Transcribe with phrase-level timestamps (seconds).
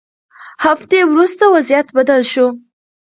[0.65, 2.47] هفتې وروسته وضعیت بدل شو.